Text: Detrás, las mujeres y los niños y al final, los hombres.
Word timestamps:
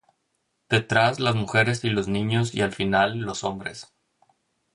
Detrás, 0.67 1.19
las 1.19 1.35
mujeres 1.35 1.83
y 1.83 1.91
los 1.91 2.07
niños 2.07 2.55
y 2.55 2.61
al 2.61 2.71
final, 2.71 3.19
los 3.19 3.43
hombres. 3.43 3.93